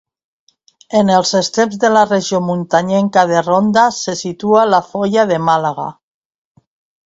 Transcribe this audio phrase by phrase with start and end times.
[0.99, 5.91] En els estreps de la Regió Muntanyenca de Ronda se situa la Foia de Màlaga.